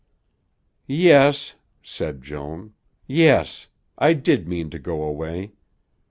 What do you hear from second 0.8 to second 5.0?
"Yes," said Joan, "yes. I did mean to